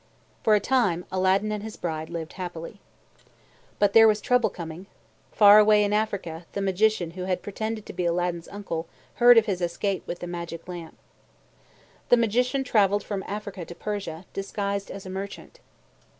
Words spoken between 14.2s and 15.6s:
disguised as a merchant.